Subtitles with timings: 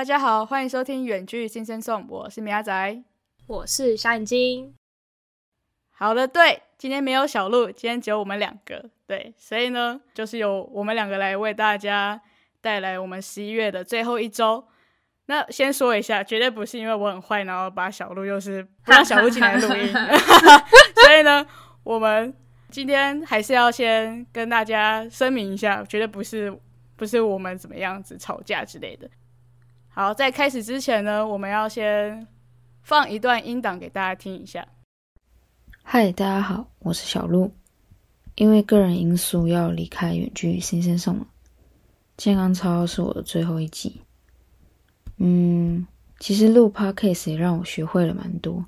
[0.00, 3.02] 大家好，欢迎收听远距新生颂，我是米亚仔，
[3.46, 4.74] 我是小眼睛。
[5.90, 12.18] 好的，对，今天没有小鹿，今天只有我们两个，对，所以呢，就是由我们两个来为大家
[12.62, 14.66] 带来我们十一月的最后一周。
[15.26, 19.92] 那先说一下，绝对不是因为我很坏，然后把小鹿又是不让小鹿进来录音，
[21.04, 21.46] 所以呢，
[21.84, 22.34] 我们
[22.70, 26.58] 今天还是要先跟大家声明一下，绝对不是
[26.96, 29.06] 不是我们怎么样子吵架之类的。
[30.00, 32.26] 好，在开始之前呢，我们要先
[32.80, 34.66] 放一段音档给大家听一下。
[35.82, 37.52] 嗨，大家好，我是小鹿。
[38.34, 41.26] 因为个人因素要离开远距新生送了，
[42.16, 44.00] 健康操是我的最后一集。
[45.18, 45.86] 嗯，
[46.18, 48.64] 其实录 podcast 也让我学会了蛮多。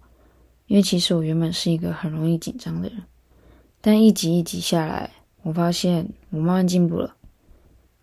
[0.67, 3.03] 因为其实我原本是一个很容易紧张的人，
[3.81, 5.11] 但一集一集下来，
[5.41, 7.17] 我发现我慢慢进步了。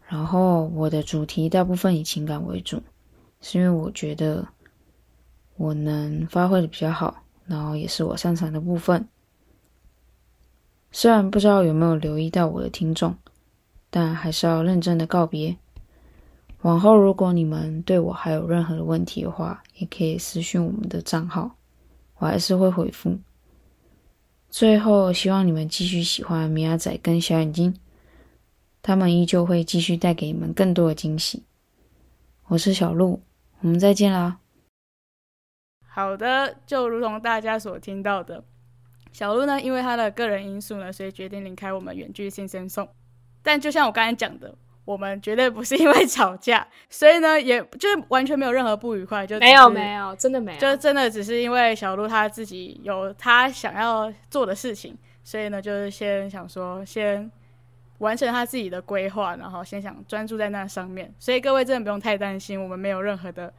[0.08, 2.82] 然后我的主题大部分以情感为主，
[3.42, 4.48] 是因为我觉得
[5.56, 9.08] 我能发挥的比较好，然后也是我擅长的部分。
[10.92, 13.16] 虽然不知道有没有留意到我的听众，
[13.90, 15.56] 但还是要认真的告别。
[16.64, 21.50] 往后，如果你们对我还有任何的问题的话，也可以私讯我们的账号，
[22.18, 23.18] 我还是会回复。
[24.50, 27.74] 最后，希望你们继续喜欢米亚仔跟小眼睛，
[28.82, 31.44] 他们依旧会继续带给你们更多的惊喜。
[32.48, 33.22] 我是小鹿，
[33.62, 34.38] 我们再见啦！
[35.88, 38.44] 好的，就如同大家所听到的，
[39.12, 42.88] 小鹿呢，因为他的个人因素呢，所以决定离开我们远距新生送。
[43.42, 44.56] 但就像我刚才讲的。
[44.86, 57.30] 我们绝对不是因为吵架，所以呢，也就是完全没有任何不愉快，就没有没有，真的没有，就真的只是因为小鹿他自己有他想要做的事情，所以呢，就是先想说先
[58.00, 63.54] 完成他自己的规划，然后先想专注在那上面，所以各位真的不用太担心，我们没有任何的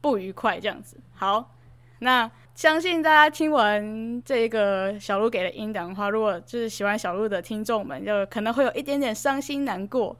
[0.00, 0.96] 不愉快这样子。
[1.14, 1.54] 好，
[1.98, 10.16] 那相信大家听完这个小鹿给的音档的话，如果就是喜欢小鹿的听众们，就可能会有一点点伤心难过。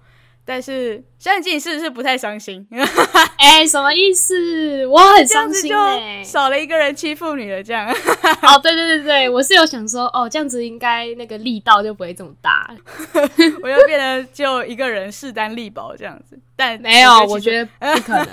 [0.51, 2.67] 但是小眼睛是不是不太伤心？
[3.39, 4.85] 哎，什么意思？
[4.85, 7.87] 我很伤心哎，少了一个人欺负你了，这样。
[8.43, 12.69] 哦，对对对对，我是有想说，哦，这样子应该那个力道就不会这么大，
[13.63, 16.37] 我就变得就一个人势单力薄这样子。
[16.57, 18.27] 但没有，我觉得不可能。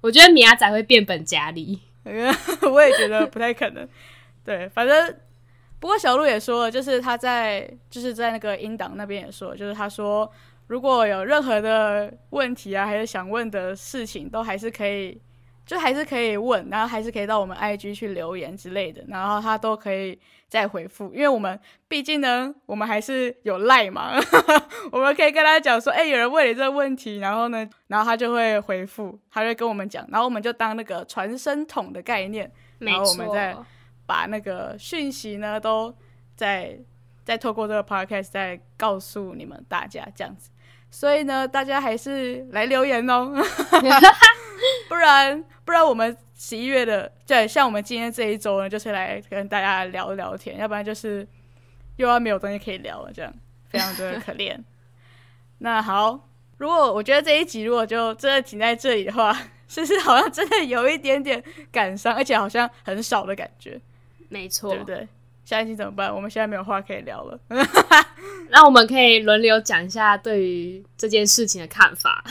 [0.00, 1.78] 我觉得米亚仔会变本加厉，
[2.62, 3.86] 我也觉得不太可能。
[4.44, 5.14] 对，反正
[5.78, 10.28] 不过小鹿也说了，就是他在就是在那个英党那边也说，就是他说。
[10.66, 15.20] 如果有任何的问题啊，还是想问的事情，都还是可以，
[15.66, 20.18] 就还是可以问，然后还是可以到我们 IG 去留言之类的，然后他都可以
[20.48, 21.12] 再回复。
[21.12, 21.58] 因为我们
[21.88, 24.12] 毕竟呢，我们还是有赖嘛，
[24.90, 33.56] 我们可以跟他讲说，哎，有人问你这个问题，然后呢，然后他就会回复，他会跟我们讲，然后我们就当那个传声筒的概念，然后我们再
[34.06, 35.94] 把那个讯息呢，都
[36.34, 36.78] 再
[37.24, 40.50] 再透过这个 podcast 再告诉你们大家这样子。
[40.90, 43.32] 所以呢，大家还是来留言哦，
[44.88, 51.26] 不然不然我们十一月的，对，像我们今天这一周呢，就是来跟大家聊聊天，要不然就是
[51.96, 53.32] 又要没有东西可以聊了，这样
[53.68, 54.54] 非常的可怜。
[55.58, 56.28] 那好，
[56.58, 59.32] 如果我觉得这一集如果就真的停在这里的话，
[59.68, 63.80] 是不是好像真的有一点点感伤，而且好像很少的感觉？
[64.28, 65.08] 没错，对不对？
[65.52, 66.14] 下一期怎么办？
[66.14, 67.38] 我们现在没有话可以聊了。
[68.48, 72.24] 那我们可以轮流讲一下对于这件事情的看法。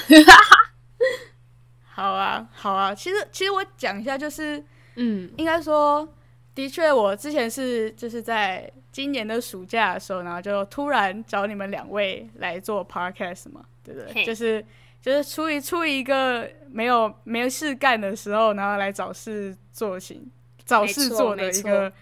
[1.85, 2.95] 好啊，好啊。
[2.95, 4.63] 其实，其实我讲一下，就是，
[4.95, 6.07] 嗯，应该说，
[6.55, 14.25] 的确，我之前是就是在今年的暑假的时候，然后就突然找你们两位来做 podcast 嘛，对不对？
[14.25, 14.65] 就是
[14.99, 20.27] 就是出于出于一个没有没事干的时候，然后来找事做情
[20.65, 21.93] 找事做的一个。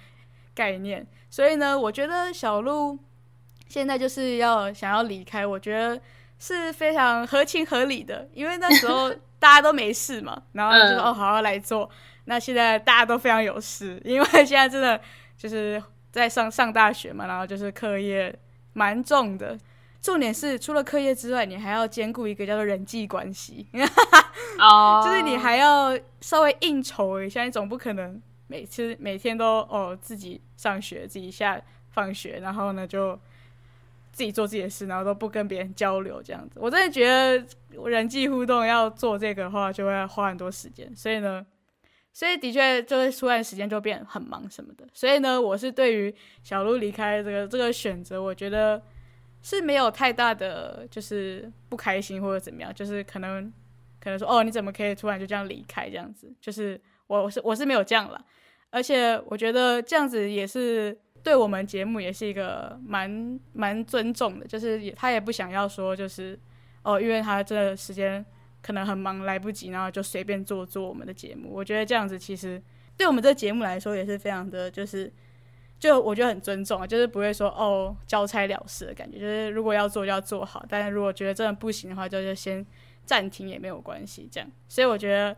[0.59, 2.99] 概念，所以呢，我觉得小鹿
[3.69, 5.97] 现在就是要想要离开，我觉得
[6.37, 9.09] 是非常合情合理的，因为那时候
[9.39, 11.89] 大家都没事嘛， 然后就说哦，好好来做。
[12.25, 14.99] 那现在大家都非常有事，因为现在真的
[15.37, 18.37] 就是在上上大学嘛，然后就是课业
[18.73, 19.57] 蛮重的，
[20.01, 23.65] 重点是除了课业之外，你还要兼顾一个叫做人际关系，
[24.59, 28.21] 哦，就是你还要稍微应酬一下，你总不可能。
[28.49, 31.61] 每次每天都哦自己上学自己下
[31.91, 33.15] 放学，然后呢就
[34.11, 36.59] 自己做自己的事，然后都不跟别人交流这样子。
[36.59, 37.45] 我真的觉得
[37.87, 40.91] 人际互动要做这个的话，就会花很多时间。
[40.95, 41.45] 所以呢，
[42.11, 44.87] 所以的确就是突然时间就变很忙什么的。
[44.93, 46.13] 所以呢，我是对于
[46.43, 48.81] 小鹿离开这个这个选择，我觉得
[49.43, 53.53] 是没有太大的就是不开心或者怎么样，就是可能
[53.99, 55.87] 可能说哦，你怎么可以突然就这样离开？
[55.87, 58.23] 这样子，就是我是我是没有这样了，
[58.69, 66.39] 而且我觉得这样子也是对我们节目也是一个蛮蛮尊重的，就是也他也不想要说就是
[66.83, 68.25] 哦，因为他这时间
[68.61, 71.49] 可能很忙来不及，然后就随便做做我们的节目。
[71.51, 72.61] 我觉得这样子其实
[72.95, 75.11] 对我们这个节目来说也是非常的就是。
[75.79, 82.65] 就我觉得很尊重啊，就是不会说哦交差了事的感觉，就是如果要做就要做好，但是如果觉得真的不行的话，就就先
[83.05, 84.51] 暂停也没有关系，这样。
[84.67, 85.33] 所以我觉得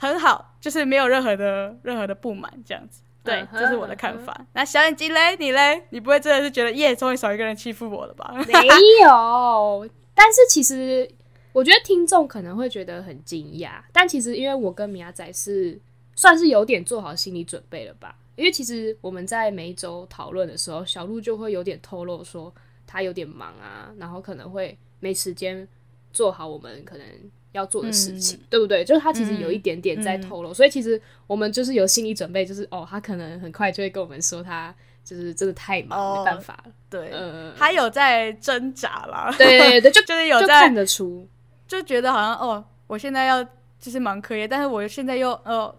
[0.00, 3.02] 很好，就是没有任何的任何的不满这样子。
[3.22, 4.46] 对，这是我的看法。
[4.54, 8.34] 那小眼睛嘞，你嘞，你不会真的是觉得耶，终于少一个人欺负我了吧？
[8.34, 8.66] 没
[9.02, 11.06] 有，但是其实
[11.52, 15.78] 我觉得听众可能会觉得很惊讶，但其实因为我跟米亚仔是
[16.16, 18.16] 算是有点做好心理准备了吧。
[18.36, 22.50] 因为其实我们在每一周讨论的时候，小鹿就会有点透露说
[22.86, 25.68] 他有点忙啊，然后可能会没时间
[26.10, 27.06] 做好我们可能
[27.52, 28.84] 要做的事情，对不对？
[28.84, 34.74] 就是他其实有一点点在透露，所以其实我们就是有心理准备，就是哦，他可能很快就会跟我们说他
[35.04, 36.72] 就是真的太忙，没办法了。
[36.88, 39.34] 对，呃，他有在挣扎啦。
[39.38, 41.26] 对对，就 就是有在看得出，
[41.66, 43.42] 就觉得好像哦，我现在要
[43.78, 45.74] 就是忙课业，但是我现在又呃。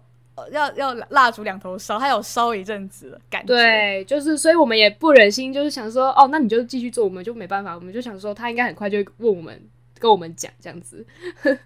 [0.50, 9.62] 要要蜡烛两头烧，他有烧一阵子了，感觉对，就是所以我们也不忍心，就是想说，哦，那你就继续做，我们就没办法，我们就想说，他应该很快就会问我们，
[10.02, 11.06] 跟我们讲这样子，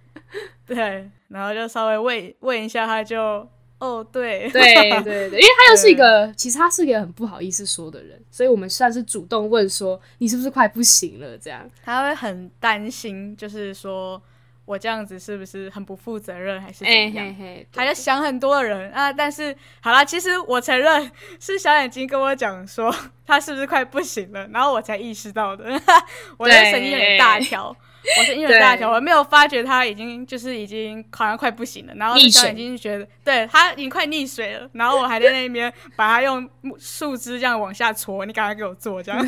[0.67, 3.49] 对，然后就稍微问问一下，他就，
[3.79, 11.39] 哦，对，对对对，因为他又是一个，其实他是一个很不好意思说的人，所以我们算是主动问说，你是不是快不行了？
[11.39, 14.21] 这样，他会很担心，就是说。
[14.67, 17.37] 我这样子是不是很不负责任，还是怎样？
[17.73, 19.13] 还在想很多的人啊！
[19.13, 21.09] 但是好啦，其实我承认
[21.39, 22.93] 是小眼睛跟我讲说
[23.25, 25.67] 他是不是快不行了，然后我才意识到的。
[26.37, 27.77] 我的神经有点大条。
[28.19, 36.49] 我是因为大条，我没有发觉他已经就是已经好像快不行了，然后小眼睛觉得对他已经快溺水了，然后我还在那边把他用
[36.79, 39.21] 树枝这样往下戳，你赶快给我做这样。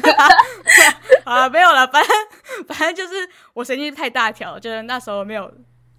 [1.25, 5.53] 啊，没有了，反正反正就是我神经太大条，就是那时候没有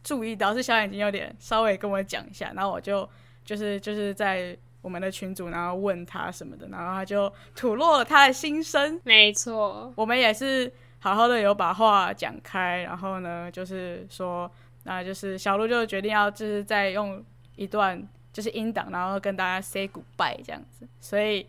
[0.03, 3.07] 注意到，是小眼睛有点稍微跟我讲一下，然后我就
[3.43, 8.99] 就是就是在我们的群主，然后问他什么的，然后他就吐露了他的心声。
[9.03, 10.71] 没错，我们也是。
[10.99, 14.49] 好好的有把话讲开，然后呢，就是说，
[14.83, 17.23] 那就是小鹿就决定要就是再用
[17.55, 21.47] 一段就是音档，然后跟大家 say goodbye 这样子，所以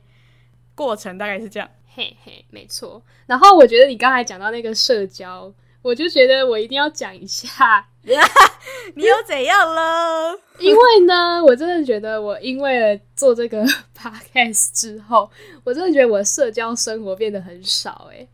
[0.75, 1.69] 过程大概是这样。
[1.93, 3.03] 嘿嘿，没错。
[3.27, 7.85] 然后我觉得你刚才讲到那个社交，我就觉得我一定要讲一下，
[8.95, 10.39] 你又怎样了？
[10.61, 13.65] 因为呢，我真的觉得我因为做这个
[13.99, 15.29] podcast 之后，
[15.65, 18.25] 我真的觉得我的社交生活变得很少，哎。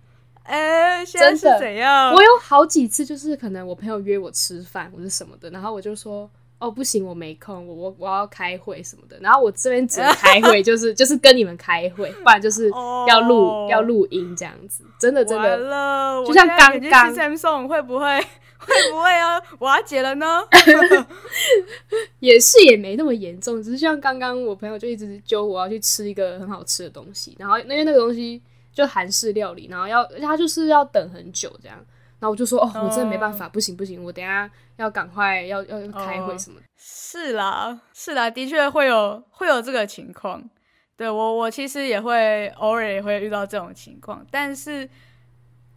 [0.46, 2.12] 哎，现在是怎样？
[2.14, 9.18] 我有好几次，就是可能我朋友约我吃饭或者什么的，然后我就说哦不行，我没空，我我我要开会什么的。
[9.20, 12.70] 然后我这边只能开会， 就是就是跟你们开会，不然就是
[13.08, 14.84] 要录要录音这样子。
[14.98, 18.04] 真的真的，就像刚刚 Samsung 会不会
[18.58, 20.42] 会不会要我要结了呢？
[22.20, 28.40] 也是也没那么严重，只是像刚刚我朋友就一直揪我要去吃一个很好吃的东西，然后因为那个东西。
[28.76, 31.78] 就韩式料理，然后要他就是要等很久这样，
[32.18, 36.66] 然后我就说哦，我真的没办法，不行不行，我等下要赶快要要开会什么的。
[36.76, 40.44] 是啦，是啦，的确会有会有这个情况。
[40.94, 44.86] 对我我其实也会偶尔也会遇到这种情况，但是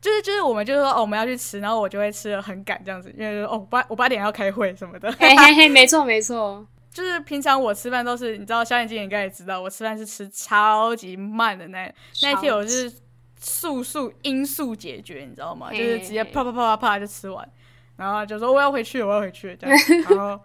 [0.02, 5.10] 就是就是我们就是说哦我们要去吃，然后我就会吃的很赶这样子，因为哦八我八点要开会什么的。
[5.14, 6.68] 嘿嘿嘿，没错没错。
[7.00, 11.90] 就是平常我吃饭都是，你知道，小眼睛应该也知道，我吃饭是吃超级慢的那
[12.22, 12.92] 那一天，我是
[13.40, 15.72] 速速因速解决，你知道吗？
[15.72, 17.50] 就是直接啪啪啪啪啪就吃完，
[17.96, 19.78] 然后就说我要回去，我要回去这样。
[20.10, 20.38] 然后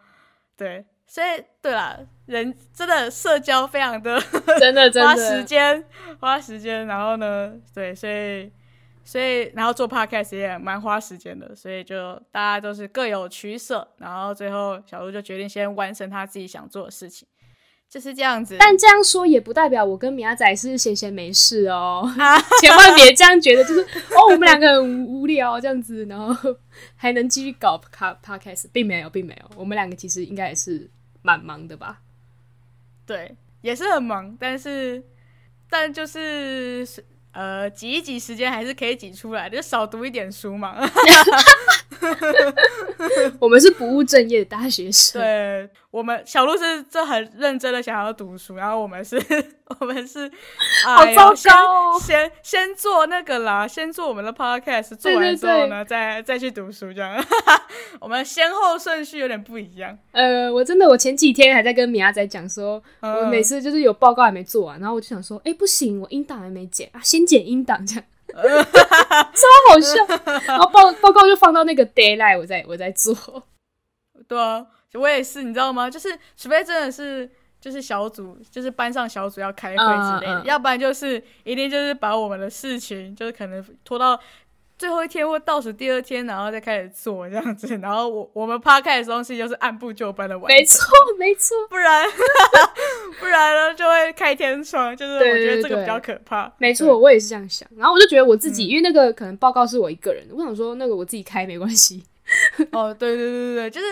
[0.56, 4.20] 对，所以对啦，人真的社交非常的
[4.60, 5.84] 真的真的花时间
[6.20, 8.52] 花时间，然后呢，对，所以。
[9.04, 17.28] 所以，然后做 podcast 也蛮花时间的，所以就大家都是各有取舍，然后最后小鹿就决定先完成他自己想做的事情，
[17.88, 18.56] 就是这样子。
[18.58, 22.02] 但这样说也不代表我跟米亚仔是闲闲没事哦，
[22.62, 26.56] 千万别这样觉得，就是哦，我们两个很无聊这样子，然后
[26.96, 27.78] 还能继续搞
[28.24, 32.00] podcast，并没有，并没有，我们两个其实应该也是蛮忙的吧？
[33.04, 35.04] 对，也是很忙，但是，
[35.68, 36.88] 但就是。
[37.34, 40.76] 呃，挤一挤时间还是可以挤出来，就少读一点书嘛。
[43.38, 45.20] 我们是不务正业的大学生。
[45.20, 49.16] 对我们小鹿是这很认真的想要读书，然后我们是，
[49.80, 50.28] 我们是，
[50.84, 52.00] 好糟糕哦！
[52.00, 57.24] 先先做那个啦，先做我们的 podcast，做完之后呢，再再去读书，这样。
[58.00, 59.96] 我们先后顺序有点不一样。
[60.10, 68.04] 呃，我真的，我前几天还在跟米亚仔讲说，我每次就是有报告还没做完，然后我就想说，哎，不行，我音档还没剪啊，先剪音档这样。
[68.34, 70.04] 超好笑，
[70.46, 73.14] 然后报报告就放到那个 d a y l i g h t 我在我在做。
[74.26, 74.64] 对啊，
[74.94, 75.90] 我也是，你知道吗？
[75.90, 84.18] 就是除非真的是就是小组，就是班上小组要开会之类的，要不然就是一定就是把我们的事情，就是可能拖到。
[84.76, 90.86] 最后一天或倒数第二天，然后再开始做这样子，然后我我们趴开的东西就是按部就班的完没错
[91.18, 92.04] 没错，不然
[93.20, 96.52] 不然呢就会开天窗，就是我觉得这个比较可怕。
[96.58, 97.68] 没错，我也是这样想。
[97.76, 102.04] 然后我就觉得我自己，因为那个可能报告是我一个人，我想说那个我自己开没关系。
[102.72, 103.86] 哦，对对对对对，就是。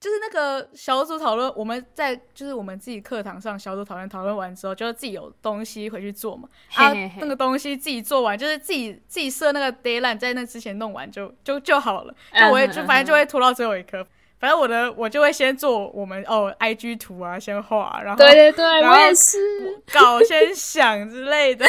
[0.00, 6.48] 就是那个小组讨论，我们在就是我们自己课堂上小组讨论，讨论完之后，就是自己有东西回去做嘛。
[6.74, 12.14] 啊，那个东西自己做完，就是自己自己设那个 deadline，在那之前弄完就就就好了。
[12.32, 14.06] 就我也就反正就会拖到最后一刻。
[14.38, 21.66] 反正我的我就会先做我们哦 IG 图啊，先画，然后对对对，我也是稿先想之类的。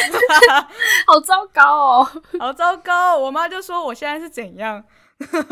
[1.04, 2.08] 好糟糕哦，
[2.38, 3.18] 好糟糕！
[3.18, 4.84] 我妈就说我现在是怎样，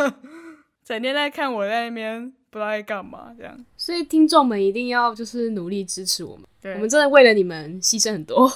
[0.84, 2.32] 整天在看我在那边。
[2.50, 3.58] 不知道在干嘛，这样。
[3.76, 8.50] 所以听众们一定要就是努力支持我们，对我们真的为了你们牺牲很多，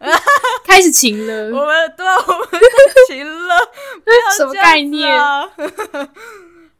[0.64, 1.44] 开始勤了。
[1.46, 2.60] 我们对啊，我们
[3.08, 3.54] 勤了，
[4.38, 5.18] 什么概念？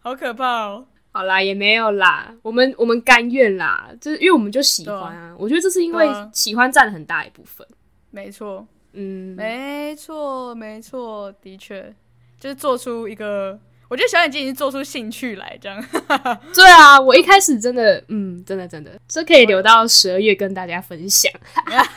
[0.00, 0.86] 好可怕哦！
[1.12, 5.34] 好啦，也没有啦，我们我们甘愿啦，就是因为我们就喜欢啊。
[5.38, 7.66] 我觉得这是因为喜欢占了很大一部分。
[8.10, 11.94] 没错，嗯，没错，没错，的确，
[12.40, 13.58] 就是做出一个。
[13.88, 15.84] 我觉得小眼睛已经做出兴趣来，这样。
[16.54, 21.30] 对啊，我一开始真的，嗯，真的真的，这可以留到十二月跟大家分享。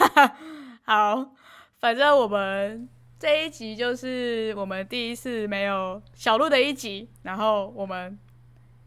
[0.84, 1.32] 好，
[1.80, 8.20] 反正我们这一集就是我们第一次没有小鹿的一集，然后我们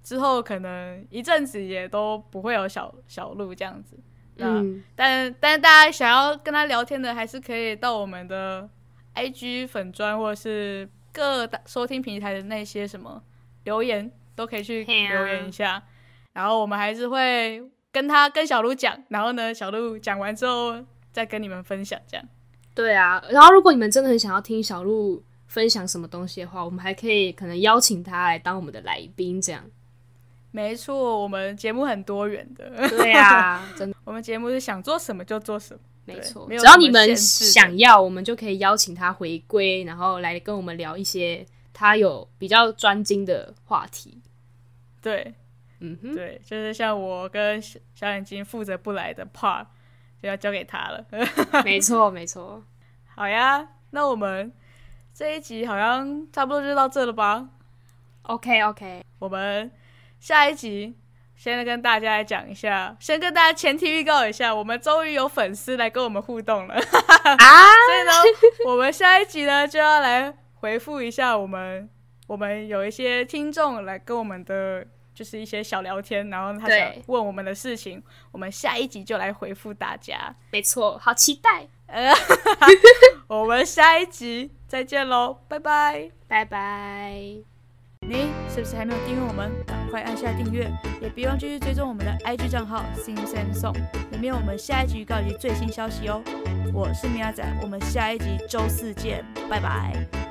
[0.04, 3.98] 之后可能一阵子也都不会有小小鹿这样子。
[4.36, 8.68] 嗯，但但是大家想要跟他聊天的，还是可以到我们的
[9.14, 10.88] IG 粉砖或者是。
[11.12, 13.22] 各大收听平台的那些什么
[13.64, 15.82] 留言都可以去留言一下，
[16.32, 17.62] 然后我们还是会
[17.92, 22.26] 跟他跟小鹿讲，然后呢，小鹿讲完之后再跟你们分享这样。
[22.74, 29.64] 对啊，然后如果你们真的很想要听小鹿分享什么东西的话，我们还可以可能邀请他来当我们的来宾这样。
[30.52, 32.88] 没错，我们节目很多元的。
[32.88, 35.80] 对啊，真的， 我们节目是想做什么就做什么。
[36.14, 44.20] 没错，只要你们想要，我们就可以邀请他回归，然后来跟我们聊一些他有比较专精的话题。
[45.00, 45.34] 对，
[45.80, 49.66] 嗯哼，对，就是像我跟小小眼睛负责不来的 part，
[50.22, 51.04] 就要交给他了。
[51.64, 52.62] 没错，没错。
[53.14, 54.52] 好呀，那我们
[55.14, 57.48] 这一集好像差不多就到这了吧
[58.22, 59.70] ？OK，OK，我们
[60.18, 60.94] 下一集。
[61.42, 66.80] 先跟大家来讲一下，先跟大家前提预告一下，我们终于有粉丝来跟我们互动了啊！
[66.84, 68.12] 所以呢，
[68.66, 71.88] 我们下一集呢就要来回复一下我们，
[72.26, 80.36] 我们有一些听众来跟我们的就是一些小聊天，然后他想问我们的事情，我们下一集就来回复大家。
[80.50, 81.66] 没错，好期待！
[81.86, 82.12] 呃
[83.28, 87.49] 我们下一集再见喽，拜拜，拜拜。
[88.06, 89.52] 你是不是还没有订阅我们？
[89.66, 93.74] 赶快按下订阅，也别忘继续追踪我们的 IG 账号 Sing Sing Song，
[94.10, 96.22] 里面有我们下一集预告及最新消息哦。
[96.72, 100.29] 我是米亚仔，我们下一集周四见，拜拜。